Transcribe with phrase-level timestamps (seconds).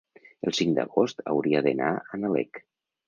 [0.47, 2.65] el cinc d'agost hauria d'anar a Nalec.